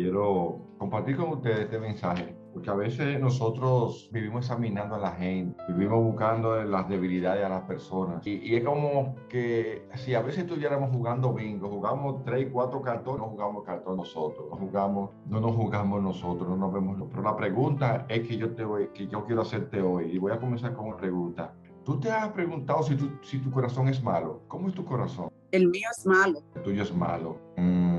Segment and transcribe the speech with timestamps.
[0.00, 5.62] quiero compartir con ustedes este mensaje, porque a veces nosotros vivimos examinando a la gente,
[5.68, 10.90] vivimos buscando las debilidades a las personas, y, es como que si a veces estuviéramos
[10.90, 16.02] jugando bingo, jugamos tres, cuatro cartones, no jugamos cartón nosotros, no jugamos, no nos jugamos
[16.02, 16.96] nosotros, no nos vemos.
[17.10, 20.32] Pero la pregunta es que yo te voy, que yo quiero hacerte hoy, y voy
[20.32, 21.52] a comenzar con una pregunta.
[21.84, 24.42] ¿Tú te has preguntado si tu, si tu corazón es malo?
[24.48, 25.30] ¿Cómo es tu corazón?
[25.50, 26.40] El mío es malo.
[26.54, 27.36] El tuyo es malo.
[27.56, 27.89] Mm.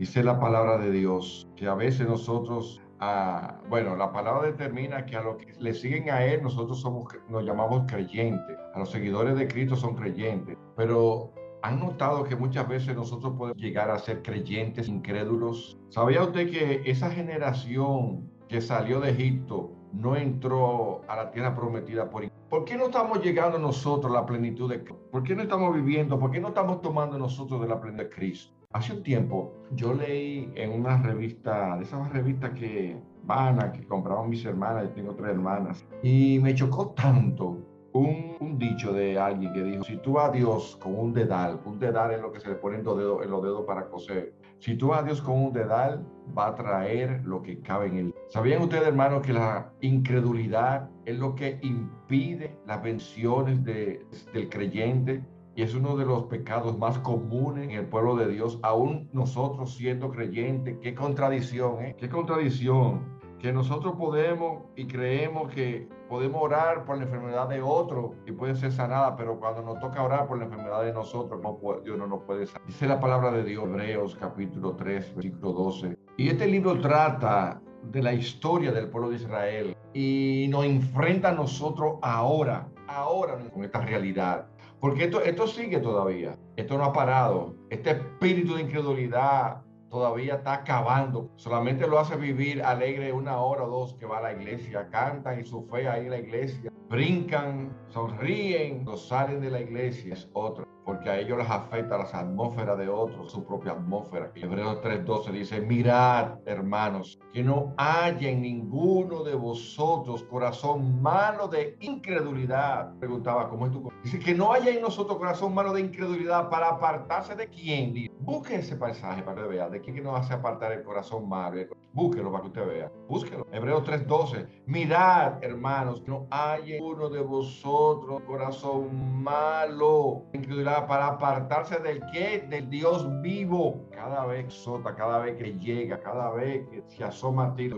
[0.00, 5.14] Dice la palabra de Dios que a veces nosotros, ah, bueno, la palabra determina que
[5.14, 8.56] a los que le siguen a Él, nosotros somos, nos llamamos creyentes.
[8.74, 10.56] A los seguidores de Cristo son creyentes.
[10.74, 15.78] Pero ¿Han notado que muchas veces nosotros podemos llegar a ser creyentes incrédulos?
[15.90, 22.08] ¿Sabía usted que esa generación que salió de Egipto no entró a la tierra prometida
[22.08, 25.10] por ¿Por qué no estamos llegando nosotros a la plenitud de Cristo?
[25.12, 26.18] ¿Por qué no estamos viviendo?
[26.18, 28.59] ¿Por qué no estamos tomando nosotros de la plenitud de Cristo?
[28.72, 34.30] Hace un tiempo yo leí en una revista, de esas revistas que van que compraban
[34.30, 37.58] mis hermanas, yo tengo tres hermanas, y me chocó tanto
[37.92, 41.80] un, un, dicho de alguien que dijo, si tú a Dios con un dedal, un
[41.80, 44.34] dedal es lo que se le pone en los dedos, en los dedos para coser,
[44.60, 46.06] si tú a Dios con un dedal,
[46.38, 48.14] va a traer lo que cabe en él.
[48.28, 55.24] ¿Sabían ustedes, hermanos, que la incredulidad es lo que impide las bendiciones de, del creyente?
[55.60, 59.74] Y es uno de los pecados más comunes en el pueblo de Dios, aún nosotros
[59.74, 60.78] siendo creyentes.
[60.80, 61.96] Qué contradicción, ¿eh?
[61.98, 63.20] Qué contradicción.
[63.38, 68.54] Que nosotros podemos y creemos que podemos orar por la enfermedad de otro y puede
[68.54, 72.06] ser sanada, pero cuando nos toca orar por la enfermedad de nosotros, no Dios no
[72.06, 72.66] nos puede sanar.
[72.66, 75.94] Dice la palabra de Dios, Hebreos capítulo 3, versículo 12.
[76.16, 81.32] Y este libro trata de la historia del pueblo de Israel y nos enfrenta a
[81.32, 84.46] nosotros ahora, ahora con esta realidad.
[84.80, 86.38] Porque esto, esto sigue todavía.
[86.56, 87.54] Esto no ha parado.
[87.68, 91.30] Este espíritu de incredulidad todavía está acabando.
[91.36, 94.88] Solamente lo hace vivir alegre una hora o dos que va a la iglesia.
[94.90, 96.72] Cantan y su fe ahí en la iglesia.
[96.88, 100.14] Brincan, sonríen, no salen de la iglesia.
[100.14, 104.30] Es otro porque a ellos les afecta las atmósferas de otros, su propia atmósfera.
[104.34, 111.76] Hebreos 3:12 dice, mirad, hermanos, que no haya en ninguno de vosotros corazón malo de
[111.80, 112.94] incredulidad.
[112.98, 114.02] Preguntaba, ¿cómo es tu corazón?
[114.02, 118.10] Dice que no haya en nosotros corazón malo de incredulidad para apartarse de quién.
[118.20, 121.62] Busque ese pasaje para que vea de quién que nos hace apartar el corazón malo.
[121.92, 122.92] Búsquelo para que usted vea.
[123.08, 123.46] Búsquelo.
[123.50, 124.46] Hebreos 3:12.
[124.66, 131.78] Mirad, hermanos, que no haya en uno de vosotros corazón malo de incredulidad para apartarse
[131.80, 133.86] del que, del Dios vivo.
[133.90, 137.70] Cada vez sota, cada vez que llega, cada vez que se asoma a ti,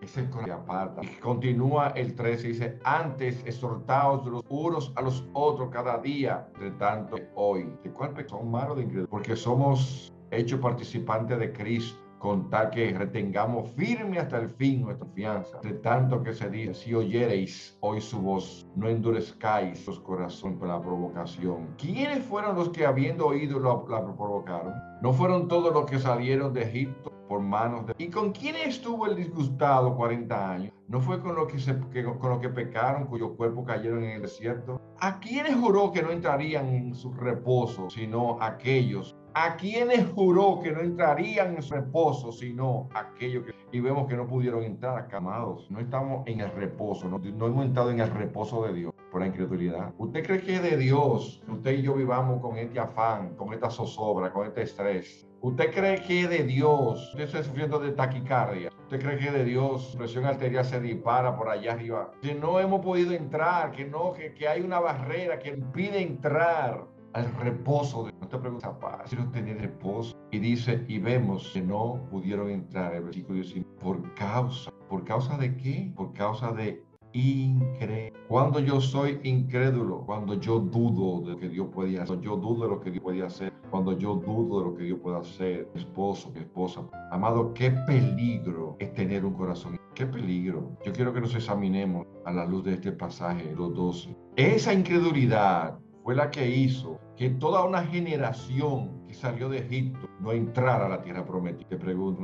[0.00, 1.02] es el que aparta.
[1.02, 6.48] Y continúa el 13, dice, antes exhortaos de los unos a los otros cada día,
[6.58, 7.72] de tanto hoy.
[7.82, 9.06] ¿De cuál son malos de?
[9.08, 15.04] Porque somos hechos participantes de Cristo con tal que retengamos firme hasta el fin nuestra
[15.04, 15.58] confianza.
[15.60, 20.68] De tanto que se dice, si oyereis hoy su voz, no endurezcáis los corazones por
[20.68, 21.74] la provocación.
[21.76, 24.72] ¿Quiénes fueron los que habiendo oído la, provocaron?
[25.02, 27.94] ¿No fueron todos los que salieron de Egipto por manos de...
[27.98, 30.72] ¿Y con quién estuvo el disgustado 40 años?
[30.86, 34.22] ¿No fue con los que, se, con lo que pecaron, cuyos cuerpos cayeron en el
[34.22, 34.80] desierto?
[35.00, 40.72] ¿A quiénes juró que no entrarían en su reposo, sino aquellos a quienes juró que
[40.72, 43.52] no entrarían en su reposo, sino aquellos que...
[43.72, 45.70] Y vemos que no pudieron entrar, acamados.
[45.70, 49.20] No estamos en el reposo, no, no hemos entrado en el reposo de Dios por
[49.20, 49.92] la incredulidad.
[49.98, 53.70] ¿Usted cree que es de Dios usted y yo vivamos con este afán, con esta
[53.70, 55.26] zozobra, con este estrés?
[55.40, 57.10] ¿Usted cree que es de Dios?
[57.10, 58.70] Usted está sufriendo de taquicardia.
[58.84, 59.94] ¿Usted cree que es de Dios?
[59.98, 62.12] Presión arterial se dispara por allá arriba.
[62.22, 66.84] Que no hemos podido entrar, que no, que, que hay una barrera que impide entrar
[67.14, 68.76] al reposo de nuestra pregunta,
[69.16, 70.16] no tenía reposo.
[70.30, 75.36] Y dice, y vemos que no pudieron entrar, el versículo 19, por causa, ¿por causa
[75.36, 75.92] de qué?
[75.94, 78.18] Por causa de incrédulo.
[78.28, 82.64] Cuando yo soy incrédulo, cuando yo dudo de lo que Dios puede hacer, yo dudo
[82.64, 85.68] de lo que Dios puede hacer, cuando yo dudo de lo que Dios puede hacer,
[85.74, 86.82] esposo, esposa.
[87.10, 89.78] Amado, qué peligro es tener un corazón.
[89.94, 90.70] Qué peligro.
[90.86, 94.16] Yo quiero que nos examinemos a la luz de este pasaje, los 12.
[94.36, 100.32] Esa incredulidad fue la que hizo que toda una generación que salió de Egipto no
[100.32, 101.68] entrara a la tierra prometida.
[101.68, 102.22] Te pregunto,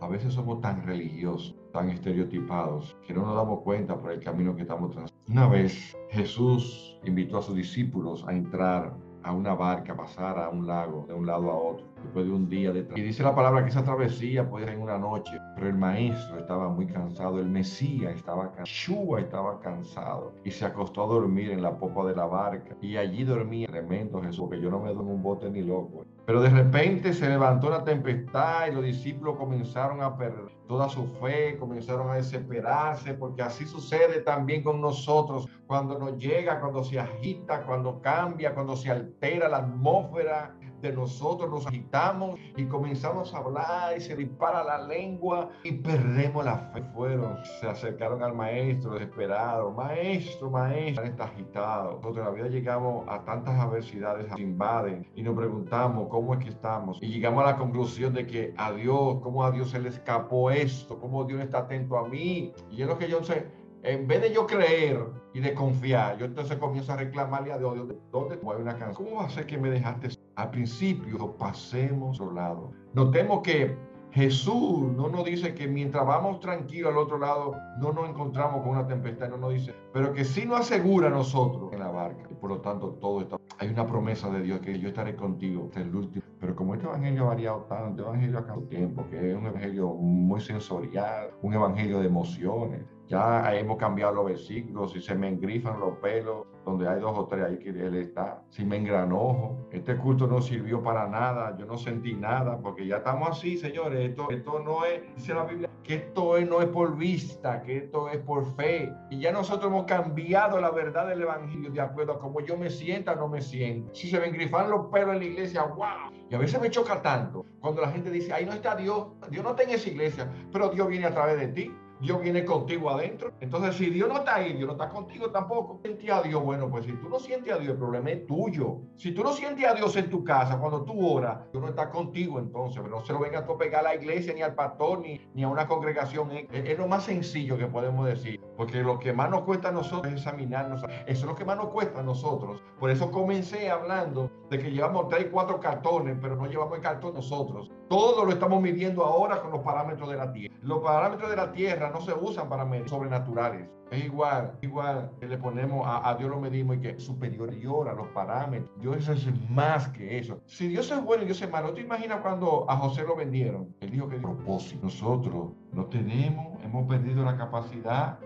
[0.00, 4.56] a veces somos tan religiosos, tan estereotipados, que no nos damos cuenta por el camino
[4.56, 5.22] que estamos transitando.
[5.28, 10.66] Una vez Jesús invitó a sus discípulos a entrar a una barca, pasar a un
[10.66, 13.62] lago, de un lado a otro, después de un día de Y dice la palabra
[13.62, 17.46] que esa travesía puede ser en una noche, pero el maestro estaba muy cansado, el
[17.46, 22.26] Mesías estaba cansado, estaba cansado y se acostó a dormir en la popa de la
[22.26, 25.62] barca y allí dormía tremendo Jesús, que yo no me duermo en un bote ni
[25.62, 26.04] loco.
[26.26, 31.06] Pero de repente se levantó la tempestad y los discípulos comenzaron a perder toda su
[31.20, 35.48] fe, comenzaron a desesperarse, porque así sucede también con nosotros.
[35.66, 41.48] Cuando nos llega, cuando se agita, cuando cambia, cuando se altera la atmósfera de nosotros,
[41.48, 46.82] nos agitamos y comenzamos a hablar y se dispara la lengua y perdemos la fe.
[46.94, 51.92] Fueron, se acercaron al maestro desesperados, maestro, maestro, está agitado.
[52.02, 56.40] Nosotros en la vida llegamos a tantas adversidades, nos invaden y nos preguntamos cómo es
[56.40, 59.80] que estamos y llegamos a la conclusión de que a Dios, cómo a Dios se
[59.80, 62.52] le escapó esto, cómo Dios está atento a mí.
[62.70, 63.46] Y es lo que yo sé,
[63.82, 67.74] en vez de yo creer y de confiar, yo entonces comienzo a reclamarle a Dios,
[68.12, 69.06] ¿dónde hay una canción?
[69.06, 70.08] ¿Cómo va a ser que me dejaste?
[70.36, 72.72] Al principio pasemos a otro lado.
[72.94, 73.76] Notemos que
[74.12, 78.72] Jesús no nos dice que mientras vamos tranquilos al otro lado no nos encontramos con
[78.72, 82.28] una tempestad, no nos dice, pero que sí nos asegura a nosotros en la barca.
[82.30, 83.36] Y por lo tanto todo está...
[83.58, 86.22] Hay una promesa de Dios que yo estaré contigo hasta el último.
[86.40, 89.46] Pero como este evangelio ha variado tanto, este evangelio ha cambiado tiempo, que es un
[89.46, 95.28] evangelio muy sensorial, un evangelio de emociones, ya hemos cambiado los versículos, si se me
[95.28, 99.68] engrifan los pelos, donde hay dos o tres ahí que él está, si me engranojo,
[99.72, 104.10] este culto no sirvió para nada, yo no sentí nada, porque ya estamos así, señores,
[104.10, 108.08] esto, esto no es, dice la Biblia, que esto no es por vista, que esto
[108.08, 112.20] es por fe, y ya nosotros hemos cambiado la verdad del Evangelio de acuerdo a
[112.20, 113.92] cómo yo me sienta o no me siento.
[113.92, 117.02] Si se me engrifan los pelos en la iglesia, wow, y a veces me choca
[117.02, 120.32] tanto cuando la gente dice, ahí no está Dios, Dios no está en esa iglesia,
[120.52, 121.74] pero Dios viene a través de ti.
[122.02, 123.32] Dios viene contigo adentro.
[123.40, 125.78] Entonces, si Dios no está ahí, Dios no está contigo tampoco.
[125.84, 128.80] Siente a Dios, bueno, pues si tú no sientes a Dios, el problema es tuyo.
[128.96, 131.90] Si tú no sientes a Dios en tu casa, cuando tú oras, Dios no está
[131.90, 132.82] contigo entonces.
[132.90, 135.48] No se lo venga a pegar a la iglesia, ni al pastor, ni, ni a
[135.48, 136.30] una congregación.
[136.32, 138.40] Es, lo más sencillo que podemos decir.
[138.56, 140.82] Porque lo que más nos cuesta a nosotros es examinarnos.
[141.06, 142.62] Eso es lo que más nos cuesta a nosotros.
[142.78, 147.14] Por eso comencé hablando de que llevamos tres, cuatro cartones, pero no llevamos el cartón
[147.14, 147.70] nosotros.
[147.88, 150.54] Todo lo estamos midiendo ahora con los parámetros de la tierra.
[150.62, 153.68] Los parámetros de la tierra no se usan para medir sobrenaturales.
[153.90, 157.92] Es igual, igual que le ponemos a, Dios lo medimos y que es superior a
[157.92, 158.70] los parámetros.
[158.78, 160.40] Dios es más que eso.
[160.46, 163.74] Si Dios es bueno y Dios es malo, ¿te imaginas cuando a José lo vendieron?
[163.80, 164.84] Él dijo que propósito.
[164.84, 168.18] Nosotros no tenemos, hemos perdido la capacidad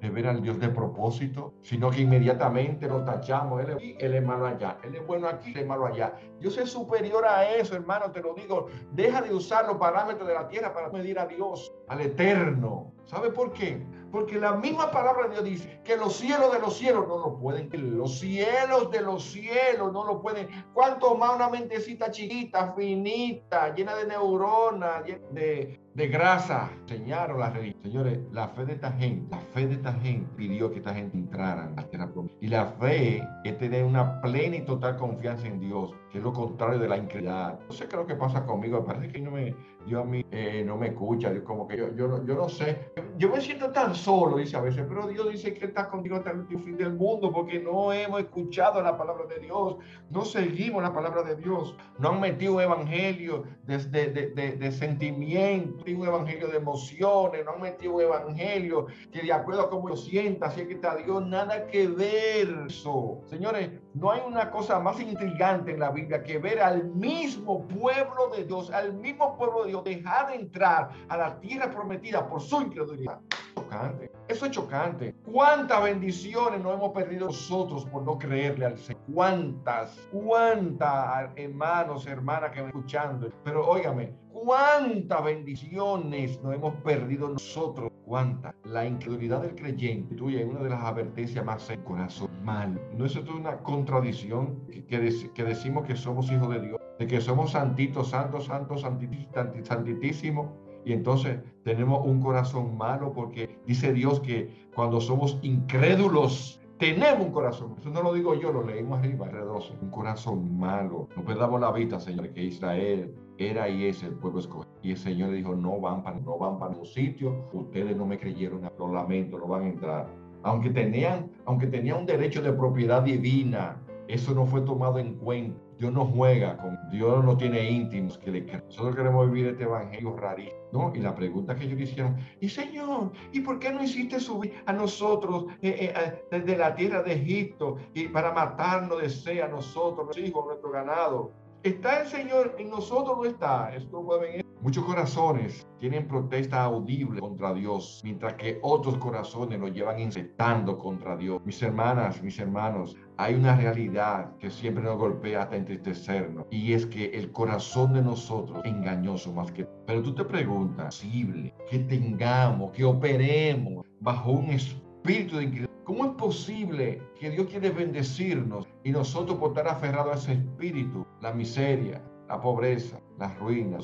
[0.00, 3.62] de ver al Dios de propósito, sino que inmediatamente lo tachamos.
[3.62, 4.78] Él es él es malo allá.
[4.82, 6.14] Él es bueno aquí, él es malo allá.
[6.38, 8.66] Dios es superior a eso, hermano, te lo digo.
[8.92, 12.92] Deja de usar los parámetros de la tierra para medir a Dios, al eterno.
[13.04, 13.86] ¿Sabe por qué?
[14.10, 17.38] Porque la misma palabra de Dios dice que los cielos de los cielos no lo
[17.38, 17.68] pueden.
[17.96, 20.48] Los cielos de los cielos no lo pueden.
[20.72, 26.70] ¿Cuánto más una mentecita chiquita, finita, llena de neuronas, de, de grasa?
[26.82, 27.82] Enseñaron las religión.
[27.82, 31.16] Señores, la fe de esta gente, la fe de esta gente pidió que esta gente
[31.16, 32.10] entrara a la tierra
[32.40, 36.34] Y la fe es tener una plena y total confianza en Dios, que es lo
[36.34, 37.58] contrario de la incredulidad.
[37.66, 38.84] No sé qué es lo que pasa conmigo.
[38.84, 39.54] Parece que no me,
[39.86, 41.32] Dios a mí eh, no me escucha.
[41.44, 42.92] como que yo, yo, yo no sé.
[43.16, 46.32] Yo me siento tan solo, dice a veces, pero Dios dice que está contigo hasta
[46.32, 49.76] el fin del mundo porque no hemos escuchado la palabra de Dios,
[50.10, 55.85] no seguimos la palabra de Dios, no han metido evangelio de, de, de, de sentimiento,
[55.94, 59.96] un evangelio de emociones, no han metido un evangelio que de acuerdo a cómo lo
[59.96, 63.20] sienta, si es que está Dios, nada que ver eso.
[63.26, 68.28] Señores, no hay una cosa más intrigante en la Biblia que ver al mismo pueblo
[68.36, 72.40] de Dios, al mismo pueblo de Dios, dejar de entrar a la tierra prometida por
[72.40, 73.20] su incredulidad.
[73.66, 74.10] Chocante.
[74.28, 75.14] Eso es chocante.
[75.24, 79.02] ¿Cuántas bendiciones no hemos perdido nosotros por no creerle al Señor?
[79.12, 80.08] ¿Cuántas?
[80.12, 83.28] ¿Cuántas hermanos, hermanas que me escuchando?
[83.44, 87.90] Pero óigame, ¿cuántas bendiciones no hemos perdido nosotros?
[88.04, 88.54] ¿Cuántas?
[88.64, 92.80] La incredulidad del creyente tuya es una de las advertencias más en corazón mal.
[92.96, 96.80] ¿No es esto una contradicción que, que, decimos que somos hijos de Dios?
[97.00, 100.46] De que somos santitos, santos, santos, santitísimos
[100.86, 107.32] y entonces tenemos un corazón malo porque dice Dios que cuando somos incrédulos, tenemos un
[107.32, 107.74] corazón.
[107.80, 109.82] Eso no lo digo yo, lo leímos arriba, R12.
[109.82, 111.08] Un corazón malo.
[111.16, 114.72] No perdamos la vista, Señor, que Israel era y es el pueblo escogido.
[114.80, 117.48] Y el Señor dijo, no van para, no van para un sitio.
[117.52, 120.08] Ustedes no me creyeron, lo lamento, no van a entrar.
[120.44, 125.60] Aunque tenían, aunque tenían un derecho de propiedad divina, Eso no fue tomado en cuenta.
[125.78, 128.64] Dios no juega con Dios, no tiene íntimos que le crean.
[128.66, 130.92] Nosotros queremos vivir este evangelio rarísimo, ¿no?
[130.94, 134.72] Y la pregunta que ellos hicieron, y Señor, ¿y por qué no hiciste subir a
[134.72, 140.06] nosotros eh, eh, desde la tierra de Egipto y para matarnos de sed a nosotros,
[140.06, 141.32] nuestros hijos, nuestro ganado?
[141.62, 143.74] ¿Está el Señor en nosotros no está?
[143.74, 150.00] Esto pueden Muchos corazones tienen protesta audible contra Dios, mientras que otros corazones lo llevan
[150.00, 151.40] incitando contra Dios.
[151.44, 156.84] Mis hermanas, mis hermanos, hay una realidad que siempre nos golpea hasta entristecernos, y es
[156.84, 159.68] que el corazón de nosotros es engañoso más que...
[159.86, 165.70] Pero tú te preguntas, posible que tengamos, que operemos bajo un espíritu de incredulidad?
[165.84, 171.06] ¿Cómo es posible que Dios quiere bendecirnos y nosotros por estar aferrados a ese espíritu,
[171.22, 173.80] la miseria, la pobreza, la ruina,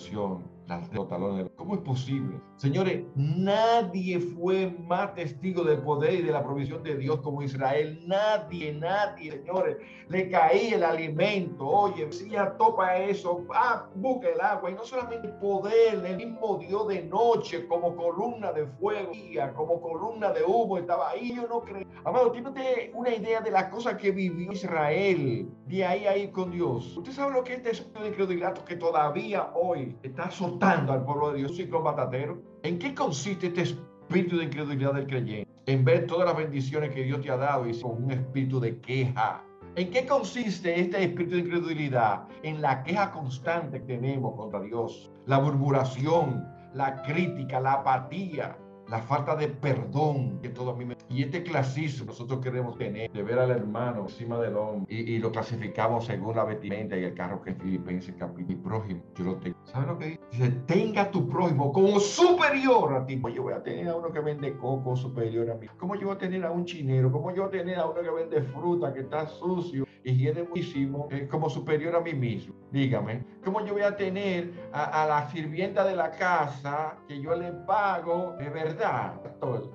[0.66, 1.50] las de talones.
[1.57, 2.40] ¿Cómo es posible?
[2.57, 8.00] Señores, nadie fue más testigo del poder y de la provisión de Dios como Israel.
[8.07, 9.78] Nadie, nadie, señores.
[10.09, 11.66] Le caía el alimento.
[11.66, 14.71] Oye, decía, topa eso, ah, busca el agua.
[14.71, 19.12] Y no solamente el poder, el mismo Dios de noche, como columna de fuego,
[19.57, 21.35] como columna de humo, estaba ahí.
[21.35, 21.87] Yo no creo.
[22.04, 22.50] Amado, tiene
[22.95, 26.97] una idea de las cosas que vivió Israel de ahí a ahí con Dios.
[26.97, 31.32] Usted sabe lo que es este de incredulidad que todavía hoy está azotando al pueblo
[31.32, 32.40] de Dios, ciclo batatero.
[32.62, 35.49] ¿En qué consiste este espíritu de incredulidad del creyente?
[35.66, 38.80] En ver todas las bendiciones que Dios te ha dado y con un espíritu de
[38.80, 39.42] queja.
[39.75, 42.25] ¿En qué consiste este espíritu de incredulidad?
[42.42, 48.56] En la queja constante que tenemos contra Dios, la murmuración, la crítica, la apatía,
[48.92, 50.99] la falta de perdón que todo a mí me...
[51.08, 55.32] Y este clasismo nosotros queremos tener, de ver al hermano encima del hombre y, lo
[55.32, 59.02] clasificamos según la vestimenta y el carro que es Filipenses capítulo prójimo.
[59.16, 59.56] Yo lo tengo.
[59.64, 60.20] ¿Sabes lo que dice?
[60.32, 63.18] Dice, tenga tu prójimo como superior a ti.
[63.18, 65.68] ¿Cómo yo voy a tener a uno que vende coco superior a mí?
[65.78, 67.11] ¿Cómo yo voy a tener a un chinero?
[67.11, 69.87] ¿Cómo yo voy a tener a uno que vende fruta que está sucio?
[70.04, 72.54] Higiene muchísimo eh, como superior a mí mismo.
[72.71, 77.52] Dígame, ¿cómo yo voy a tener a, la sirvienta de la casa que yo le
[77.52, 79.21] pago de verdad?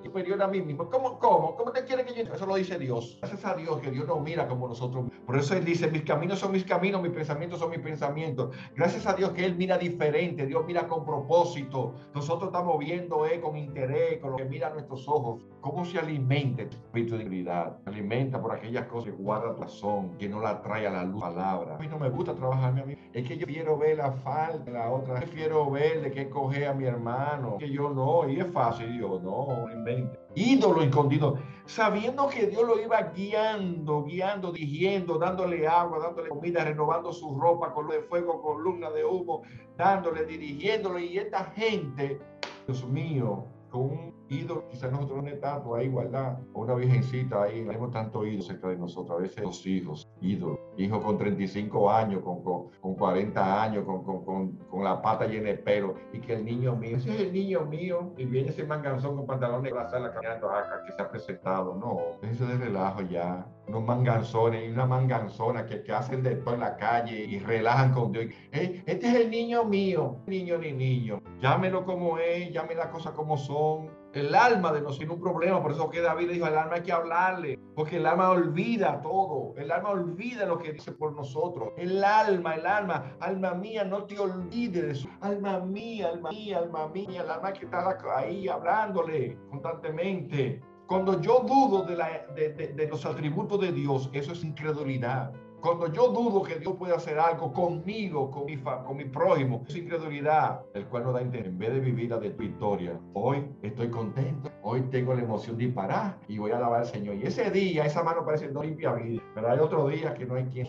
[0.02, 0.88] superior a mí mismo.
[0.90, 1.54] ¿Cómo, cómo?
[1.54, 2.34] ¿Cómo te quiere que yo?
[2.34, 3.18] Eso lo dice Dios.
[3.20, 5.06] Gracias a Dios que Dios no mira como nosotros.
[5.26, 8.56] Por eso Él dice, mis caminos son mis caminos, mis pensamientos son mis pensamientos.
[8.74, 11.94] Gracias a Dios que Él mira diferente, Dios mira con propósito.
[12.14, 15.42] Nosotros estamos viendo eh, con interés, con lo que mira nuestros ojos.
[15.60, 17.78] ¿Cómo se alimenta el espíritu de dignidad?
[17.86, 21.20] Alimenta por aquellas cosas que guarda tu razón, que no la trae a la luz
[21.20, 21.76] palabra.
[21.76, 22.96] A mí no me gusta trabajarme a mí.
[23.12, 25.14] Es que yo quiero ver la falta la otra.
[25.14, 27.56] Prefiero ver de qué coge a mi hermano.
[27.58, 28.28] Que yo no.
[28.28, 28.98] Y es fácil.
[28.98, 30.18] Yo no, invente.
[30.34, 31.38] Ídolo escondido.
[31.64, 37.72] Sabiendo que Dios lo iba guiando, guiando, dirigiendo, dándole agua, dándole comida, renovando su ropa,
[37.72, 39.42] con lo de fuego, columna de humo,
[39.76, 41.04] dándole, dirigiéndole.
[41.04, 42.20] Y esta gente,
[42.66, 47.64] Dios mío, con un ídolo, quizás nosotros una estatua ahí igualdad, o una virgencita ahí,
[47.64, 52.22] tenemos tanto ídolo cerca de nosotros, a veces los hijos, ídolos, hijos con 35 años,
[52.22, 56.44] con, con, con 40 años, con, con, la pata llena de pelo, y que el
[56.44, 60.12] niño mío, ese es el niño mío, y viene ese manganzón con pantalones la sala
[60.12, 64.86] caminando acá, que se ha presentado, no, eso de relajo ya, unos manganzones y una
[64.86, 68.26] manganzona que, que hacen de todo en la calle y relajan con Dios.
[68.52, 73.36] este es el niño mío, niño ni niño, llámelo como es, llame las cosas como
[73.36, 76.76] son, el alma de nosotros tiene un problema, por eso que David dijo, el alma
[76.76, 81.14] hay que hablarle, porque el alma olvida todo, el alma olvida lo que dice por
[81.14, 81.70] nosotros.
[81.76, 87.22] El alma, el alma, alma mía, no te olvides, alma mía, alma mía, alma mía,
[87.22, 90.60] el alma que está ahí hablándole constantemente.
[90.86, 95.32] Cuando yo dudo de, la, de, de los atributos de Dios, eso es incredulidad.
[95.60, 99.74] Cuando yo dudo que Dios puede hacer algo conmigo, con mi, con mi prójimo, es
[99.74, 101.48] incredulidad, el cual no da interés.
[101.48, 105.68] En vez de vivir la de victoria, hoy estoy contento, hoy tengo la emoción de
[105.68, 107.16] parar y voy a alabar al Señor.
[107.16, 110.36] Y ese día, esa mano parece no limpia vida, pero hay otro día que no
[110.36, 110.68] hay quien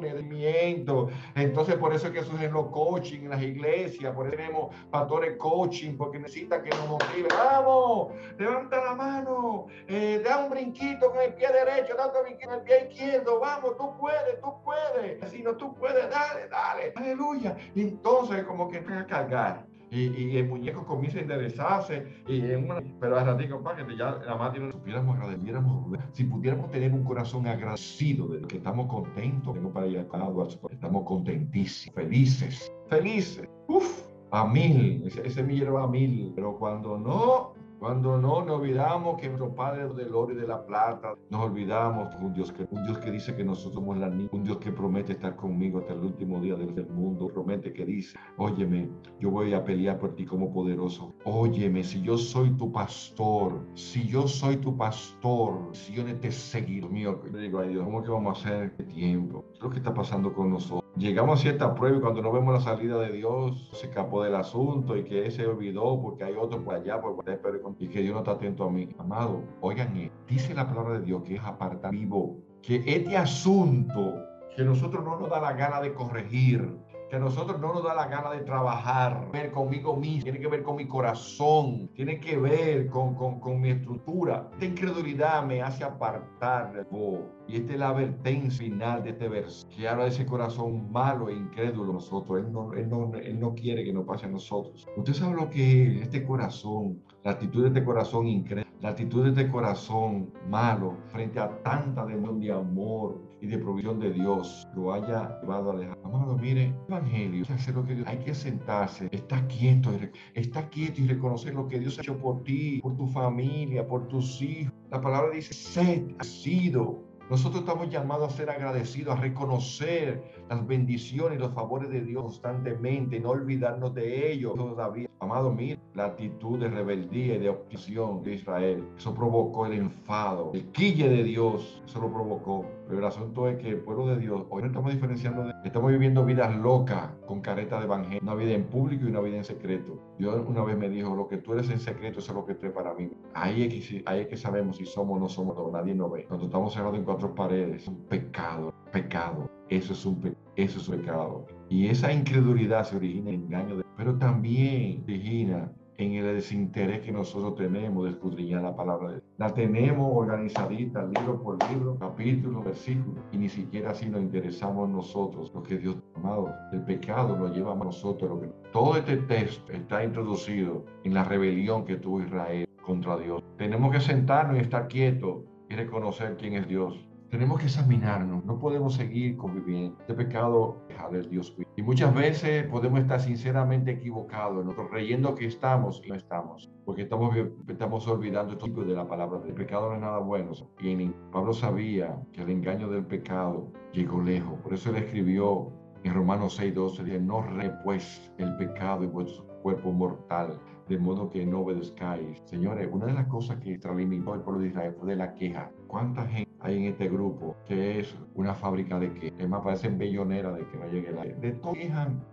[0.00, 1.08] de miento.
[1.34, 5.36] Entonces, por eso es que surgen los coaching en las iglesias, por eso tenemos pastores
[5.36, 7.28] coaching, porque necesita que nos motive.
[7.28, 12.48] Vamos, levanta la mano, eh, da un brinquito con el pie derecho, da un brinquito
[12.48, 15.30] con el pie izquierdo, vamos, tú puedes tú puedes.
[15.30, 17.56] Si no, tú puedes, dale, dale, aleluya.
[17.74, 19.66] Y entonces como que empieza a cargar.
[19.90, 24.12] Y, el muñeco comienza a enderezarse, y en una, pero al ratito, para que ya
[24.24, 29.54] la madre no supiéramos agradeciéramos, si pudiéramos tener un corazón agradecido de que estamos contentos,
[29.60, 35.86] no para ir a estamos contentísimos, felices, felices, uf, a mil, ese, ese millero a
[35.86, 37.51] mil, pero cuando no,
[37.82, 42.14] Cuando no nos olvidamos que nuestro Padre del oro y de la plata, nos olvidamos
[42.20, 44.70] un Dios que, un Dios que dice que nosotros somos la niña, un Dios que
[44.70, 49.52] promete estar conmigo hasta el último día del, mundo, promete que dice, óyeme, yo voy
[49.52, 51.12] a pelear por ti como poderoso.
[51.24, 56.30] Óyeme, si yo soy tu pastor, si yo soy tu pastor, si yo no te
[56.30, 59.44] seguir, mío, digo, ay Dios, ¿cómo que vamos a hacer este tiempo?
[59.54, 60.81] ¿Qué lo que está pasando con nosotros?
[60.96, 64.34] Llegamos a cierta prueba y cuando no vemos la salida de Dios, se escapó del
[64.34, 67.40] asunto y que ese olvidó porque hay otro por allá, por allá,
[67.78, 68.90] y que Dios no está atento a mí.
[68.98, 74.22] Amado, oigan, dice la palabra de Dios que es apartar vivo, que este asunto
[74.54, 76.76] que nosotros no nos da la gana de corregir,
[77.12, 80.48] que a nosotros no nos da la gana de trabajar, ver conmigo mismo, tiene que
[80.48, 84.48] ver con mi corazón, tiene que ver con, con, con mi estructura.
[84.54, 87.20] Esta incredulidad me hace apartar de vos.
[87.46, 91.28] Y esta es la advertencia final de este verso, que habla de ese corazón malo
[91.28, 92.38] e incrédulo nosotros.
[92.38, 94.88] Él no, él no, él no quiere que nos pase a nosotros.
[94.96, 99.22] Usted sabe lo que es este corazón, la actitud de este corazón incrédulo, la actitud
[99.22, 104.66] de este corazón malo frente a tanta demanda de amor y de provisión de Dios
[104.74, 106.01] lo haya llevado a alejar.
[106.12, 109.90] Amado, mire, evangelio, hacer lo que hay que sentarse, estar quieto,
[110.34, 114.08] está quieto y reconocer lo que Dios ha hecho por ti, por tu familia, por
[114.08, 114.74] tus hijos.
[114.90, 120.66] La palabra dice, sed, ha sido nosotros estamos llamados a ser agradecidos, a reconocer las
[120.66, 125.08] bendiciones y los favores de Dios constantemente, no olvidarnos de ellos todavía.
[125.18, 128.84] Amado, mira la actitud de rebeldía y de oposición de Israel.
[128.96, 132.64] Eso provocó el enfado, el quille de Dios, eso lo provocó.
[132.86, 135.90] Pero el asunto es que el pueblo de Dios, hoy no estamos diferenciando, de, estamos
[135.90, 139.44] viviendo vidas locas con careta de evangelio, una vida en público y una vida en
[139.44, 139.98] secreto.
[140.18, 142.54] Dios una vez me dijo, lo que tú eres en secreto, eso es lo que
[142.54, 143.10] tú eres para mí.
[143.34, 146.24] Ahí es que, ahí es que sabemos si somos o no somos, nadie nos ve.
[146.26, 149.50] Cuando estamos cerrados en cuatro paredes, es un pecado, pecado.
[149.68, 151.46] Eso es un, eso es un pecado.
[151.68, 157.12] Y esa incredulidad se origina en engaño, de, pero también origina en el desinterés que
[157.12, 159.24] nosotros tenemos de escudriñar la palabra de Dios.
[159.38, 165.52] La tenemos organizadita, libro por libro, capítulo, versículo, y ni siquiera así nos interesamos nosotros,
[165.54, 166.52] lo que Dios amado.
[166.72, 168.30] El pecado lo lleva a nosotros.
[168.30, 168.46] Lo que...
[168.72, 173.42] Todo este texto está introducido en la rebelión que tuvo Israel contra Dios.
[173.56, 177.08] Tenemos que sentarnos y estar quietos y reconocer quién es Dios.
[177.32, 179.96] Tenemos que examinarnos, no podemos seguir conviviendo.
[180.00, 181.56] Este pecado deja del Dios.
[181.76, 187.04] Y muchas veces podemos estar sinceramente equivocados, nosotros creyendo que estamos y no estamos, porque
[187.04, 187.34] estamos,
[187.66, 189.40] estamos olvidando el tipo de la palabra.
[189.46, 190.52] El pecado no es nada bueno.
[190.78, 194.60] Y Pablo sabía que el engaño del pecado llegó lejos.
[194.60, 195.72] Por eso él escribió
[196.04, 197.46] en Romanos 6:12, dice, no
[197.82, 202.42] pues el pecado en vuestro cuerpo mortal de modo que no obedezcáis.
[202.44, 205.70] Señores, una de las cosas que extralimitó el pueblo de Israel fue de la queja.
[205.92, 209.98] ¿Cuánta gente hay en este grupo que es una fábrica de que, es más, parecen
[209.98, 211.74] bellonera de que no llegue la de todo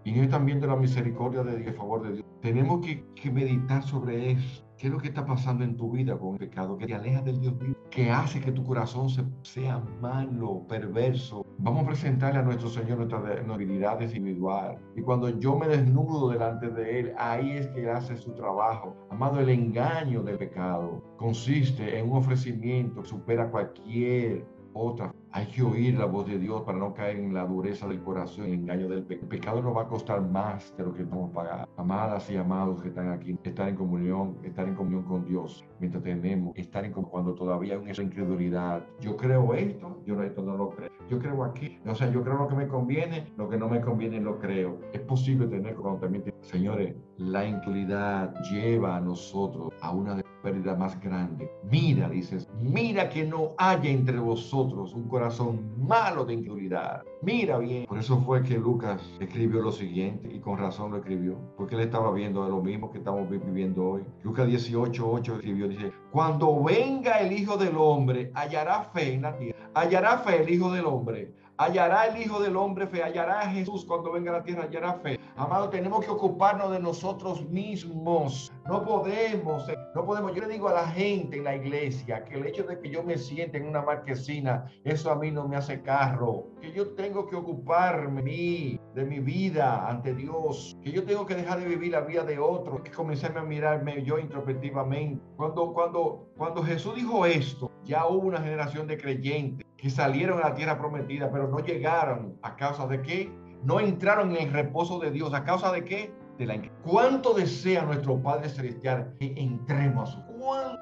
[0.06, 2.26] y no están viendo la misericordia de Dios, el favor de Dios.
[2.42, 4.64] Tenemos que, que meditar sobre eso.
[4.80, 7.22] ¿Qué es lo que está pasando en tu vida con el pecado que te aleja
[7.22, 7.76] del Dios vivo?
[7.92, 11.46] Que hace que tu corazón se, sea malo, perverso.
[11.58, 14.80] Vamos a presentarle a nuestro Señor nuestras habilidades individuales.
[14.96, 18.96] Y cuando yo me desnudo delante de Él, ahí es que Él hace su trabajo.
[19.10, 25.14] Amado, el engaño del pecado consiste en un ofrecimiento que supera cualquier otra.
[25.32, 28.46] Hay que oír la voz de Dios para no caer en la dureza del corazón,
[28.46, 29.24] el engaño del pecado.
[29.24, 31.68] El pecado nos va a costar más de lo que estamos pagando.
[31.78, 36.04] Amadas y amados que están aquí, estar en comunión, estar en comunión con Dios mientras
[36.04, 38.86] tenemos, estar en cuando todavía hay una incredulidad.
[39.00, 40.90] Yo creo esto, yo esto no lo creo.
[41.10, 43.82] Yo creo aquí, o sea, yo creo lo que me conviene, lo que no me
[43.82, 44.80] conviene lo creo.
[44.94, 51.50] Es posible tener también, señores, la incredulidad lleva a nosotros a una pérdida más grande.
[51.64, 57.04] Mira, dices, mira que no haya entre vosotros un corazón malo de incredulidad.
[57.22, 57.86] Mira bien.
[57.86, 61.82] Por eso fue que Lucas escribió lo siguiente y con razón lo escribió, porque él
[61.82, 64.04] estaba viendo de lo mismo que estamos viviendo hoy.
[64.24, 69.38] Lucas 18, 8 escribió, dice, cuando venga el Hijo del Hombre, hallará fe en la
[69.38, 69.70] tierra.
[69.74, 73.86] Hallará fe el Hijo del Hombre hallará el Hijo del Hombre fe, hallará a Jesús
[73.86, 75.20] cuando venga a la tierra, hallará fe.
[75.36, 78.52] Amado, tenemos que ocuparnos de nosotros mismos.
[78.66, 80.34] No podemos, eh, no podemos.
[80.34, 83.04] Yo le digo a la gente en la iglesia que el hecho de que yo
[83.04, 86.48] me siente en una marquesina, eso a mí no me hace carro.
[86.62, 90.78] Que yo tengo que ocuparme de mi vida ante Dios.
[90.82, 92.82] Que yo tengo que dejar de vivir la vida de otro.
[92.84, 95.22] Que comenzarme a mirarme yo introspectivamente.
[95.36, 100.50] Cuando, cuando, cuando Jesús dijo esto, ya hubo una generación de creyentes que salieron a
[100.50, 103.34] la tierra prometida, pero no llegaron a causa de qué?
[103.64, 105.34] No entraron en el reposo de Dios.
[105.34, 106.14] ¿A causa de qué?
[106.38, 110.22] De la ¿Cuánto desea nuestro Padre Celestial que entremos a su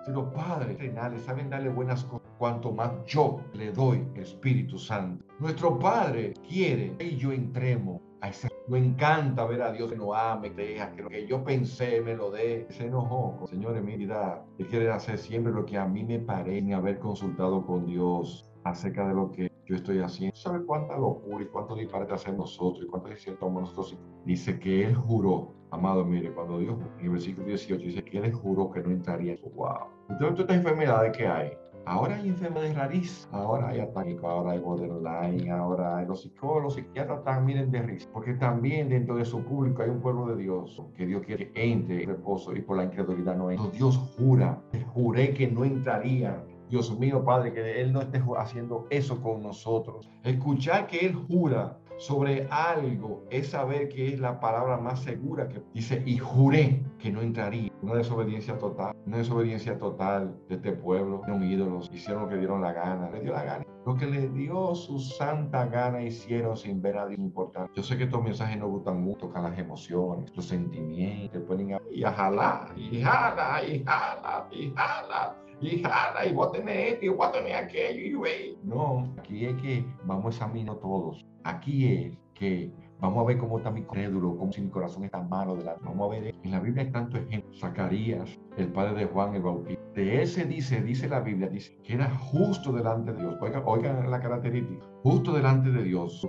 [0.05, 5.25] Si los padres renales saben darle buenas cosas, cuanto más yo le doy Espíritu Santo.
[5.39, 10.13] Nuestro Padre quiere que yo entremos A ese, me encanta ver a Dios que no
[10.13, 12.67] ame, que deja, que lo que yo pensé me lo dé.
[12.69, 13.45] Se enojó.
[13.47, 17.65] Señores, mi vida, Él quiere hacer siempre lo que a mí me parece haber consultado
[17.65, 20.35] con Dios acerca de lo que yo estoy haciendo.
[20.35, 23.97] ¿Sabe cuánta locura y cuánto disparate hacemos nosotros y cuánto tomamos nosotros?
[24.25, 28.33] Dice que Él juró, amado, mire, cuando Dios, en el versículo 18, dice que Él
[28.33, 29.97] juró que no entraría wow.
[30.09, 31.51] Entonces, todas estas enfermedades que hay,
[31.87, 33.33] Ahora hay enfermedades rarísimas.
[33.33, 38.09] Ahora hay ataques, ahora hay borderline, ahora hay los psicólogos, los psiquiatras también de risa.
[38.11, 41.71] Porque también dentro de su público hay un pueblo de Dios que Dios quiere que
[41.71, 43.69] entre en reposo y por la incredulidad no entra.
[43.69, 44.61] Dios jura,
[44.93, 50.09] juré que no entraría Dios mío, Padre, que Él no esté haciendo eso con nosotros.
[50.25, 55.61] Escuchar que Él jura sobre algo es saber que es la palabra más segura que
[55.73, 57.71] dice, y juré que no entraría.
[57.81, 62.61] Una desobediencia total, una desobediencia total de este pueblo, un ídolos, hicieron lo que dieron
[62.61, 63.65] la gana, le dio la gana.
[63.85, 67.71] Lo que le dio su santa gana hicieron sin ver a Dios importante.
[67.73, 71.75] Yo sé que estos mensajes no gustan mucho, tocan las emociones, los sentimientos, te ponen
[71.75, 76.77] a, y a y jala, y jala, y jala y jala, y voy a tener
[76.77, 81.25] esto, y voy a tener aquello, y No, aquí es que vamos a examinar todos.
[81.43, 85.21] Aquí es que vamos a ver cómo está mi crédulo, cómo si mi corazón está
[85.21, 85.55] malo.
[85.55, 85.75] De la...
[85.83, 87.59] Vamos a ver, en la Biblia hay tantos ejemplos.
[87.59, 89.81] Zacarías, el padre de Juan el Bautista.
[89.95, 93.35] De él se dice, dice la Biblia, dice que era justo delante de Dios.
[93.41, 94.85] Oigan, oigan la característica.
[95.03, 96.27] Justo delante de Dios.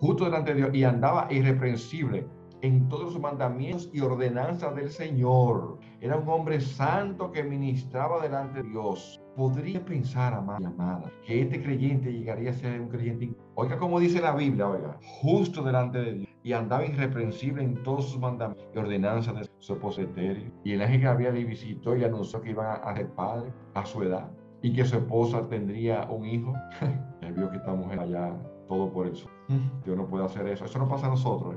[0.00, 0.74] Justo delante de Dios.
[0.74, 2.26] Y andaba irreprensible
[2.62, 5.78] en todos los mandamientos y ordenanzas del Señor.
[6.00, 9.20] Era un hombre santo que ministraba delante de Dios.
[9.36, 13.34] Podría pensar, amada y amada, que este creyente llegaría a ser un creyente.
[13.54, 18.10] Oiga, como dice la Biblia, oiga, justo delante de Dios y andaba irreprensible en todos
[18.10, 20.00] sus mandamientos y ordenanzas de su esposo
[20.64, 24.02] Y el ángel había le visitó y anunció que iba a ser padre a su
[24.02, 24.30] edad
[24.62, 26.54] y que su esposa tendría un hijo.
[27.20, 28.34] Él vio que esta mujer allá
[28.68, 29.28] todo por eso.
[29.84, 30.64] Dios no puede hacer eso.
[30.64, 31.56] Eso no pasa a nosotros.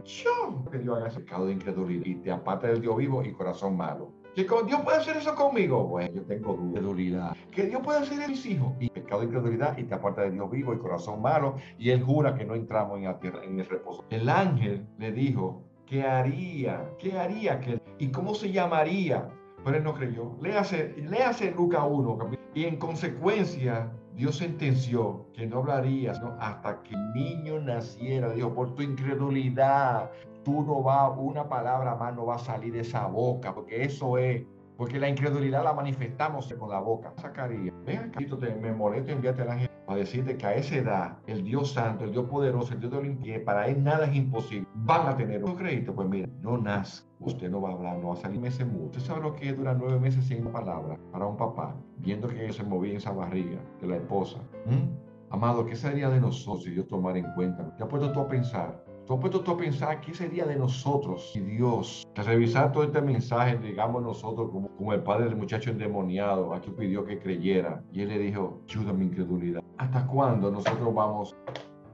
[0.69, 3.77] Que Dios haga ese pecado de incredulidad y te aparte del Dios vivo y corazón
[3.77, 4.11] malo.
[4.35, 5.89] Que Dios puede hacer eso conmigo.
[5.89, 7.35] Pues yo tengo incredulidad.
[7.51, 8.73] Que Dios puede hacer en mis hijos.
[8.81, 11.55] Y pecado de incredulidad y te aparta del Dios vivo y corazón malo.
[11.79, 14.03] Y él jura que no entramos en la tierra, en el reposo.
[14.09, 16.85] El ángel le dijo, ¿qué haría?
[16.99, 17.61] ¿Qué haría?
[17.61, 19.29] que ¿Y cómo se llamaría?
[19.63, 20.35] Pero él no creyó.
[20.41, 22.31] Léase, léase Lucas 1.
[22.53, 28.31] Y en consecuencia, Dios sentenció que no hablaría hasta que el niño naciera.
[28.33, 30.11] Dijo, por tu incredulidad,
[30.45, 34.17] tú no va, una palabra más no va a salir de esa boca, porque eso
[34.17, 34.43] es,
[34.77, 37.11] porque la incredulidad la manifestamos con la boca.
[37.19, 38.21] Zacarías, ven acá,
[38.61, 42.11] me molesto enviarte al ángel para decirte que a esa edad, el Dios Santo, el
[42.11, 44.67] Dios poderoso, el Dios de Olimpia, para él nada es imposible.
[44.73, 45.93] Van a tener un crédito.
[45.93, 47.03] Pues mira, no nace.
[47.19, 48.85] Usted no va a hablar, no va a salir meses mucho.
[48.85, 52.51] ¿Usted sabe lo que es durar nueve meses sin palabra para un papá, viendo que
[52.51, 54.39] se movía en esa barriga de la esposa?
[54.65, 55.31] ¿Mm?
[55.31, 57.75] Amado, ¿qué sería de nosotros si Dios tomara en cuenta?
[57.77, 58.83] ¿Te ha puesto tú a pensar?
[59.05, 62.83] ¿Tú has puesto tú a pensar qué sería de nosotros si Dios, al revisar todo
[62.83, 67.19] este mensaje, digamos nosotros como, como el padre del muchacho endemoniado, a quien pidió que
[67.19, 69.63] creyera, y él le dijo, ayuda mi incredulidad.
[69.77, 71.35] ¿Hasta cuándo nosotros vamos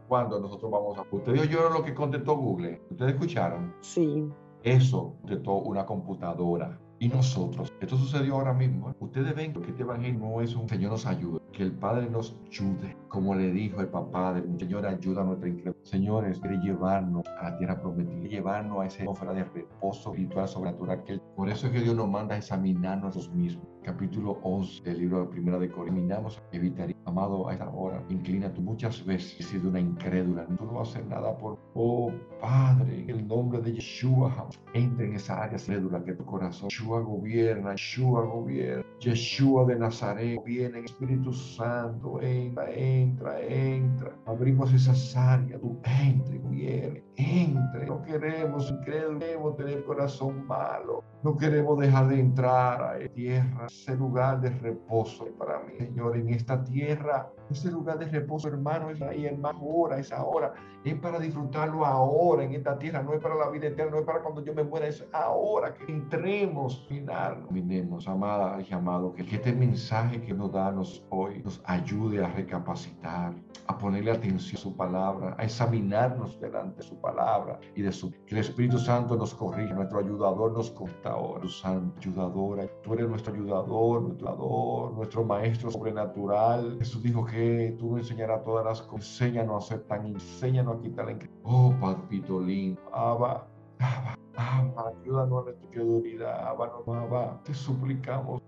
[0.07, 1.05] cuándo nosotros vamos a...
[1.11, 2.81] Ustedes oyeron lo que contestó Google.
[2.89, 3.73] ¿Ustedes escucharon?
[3.81, 4.27] Sí.
[4.63, 6.79] Eso contestó una computadora.
[7.01, 8.91] Y nosotros, esto sucedió ahora mismo.
[8.91, 8.93] ¿eh?
[8.99, 12.39] Ustedes ven que este evangelio no es un Señor nos ayude, que el Padre nos
[12.45, 15.83] ayude, como le dijo el papá del Señor, ayuda a nuestra incredulidad.
[15.83, 21.03] Señores, quiere llevarnos a la tierra prometida, llevarnos a esa atmósfera de reposo espiritual sobrenatural.
[21.03, 23.65] Que por eso es que Dios nos manda a examinarnos a nosotros mismos.
[23.83, 26.39] Capítulo 11 del libro de Primera de Corintios.
[26.51, 30.45] Evitaría, amado, a esta hora, inclina tú muchas veces he sido una incrédula.
[30.57, 35.43] Tú no hacer nada por, oh Padre, en el nombre de Yeshua, entra en esa
[35.43, 36.69] área cédula que tu corazón.
[36.69, 44.15] Yeshua gobierna, Yeshua gobierna, Yeshua de Nazaret viene, Espíritu Santo, entra, entra, entra.
[44.27, 47.87] Abrimos esas áreas, tú entra, viene, entre.
[47.87, 51.03] No queremos, incrédulos, queremos tener corazón malo.
[51.23, 56.29] No queremos dejar de entrar a tierra, ese lugar de reposo para mí, Señor, en
[56.29, 60.53] esta tierra, ese lugar de reposo, hermano, es ahí, hermano, ahora, esa hora,
[60.83, 64.05] es para disfrutarlo ahora en esta tierra, no es para la vida eterna, no es
[64.05, 69.23] para cuando yo me muera, es ahora que entremos, final, minemos, amada y amado, que
[69.23, 70.73] este mensaje que nos da
[71.09, 73.33] hoy nos ayude a recapacitar,
[73.67, 78.11] a ponerle atención a su palabra, a examinarnos delante de su palabra y de su,
[78.11, 82.67] que el Espíritu Santo nos corrija, nuestro ayudador nos consta ahora, Santo, ayudadora.
[82.83, 86.77] Tú eres nuestro ayudador, nuestro ayudador, nuestro maestro sobrenatural.
[86.79, 89.21] Jesús dijo que tú nos enseñarás todas las cosas.
[89.21, 93.47] Enséñanos a ser tan, enséñanos a quitar la Oh, papito lindo, Abba,
[93.79, 98.41] Abba, Abba, ayúdanos a nuestra incredulidad, Abba, Abba, te suplicamos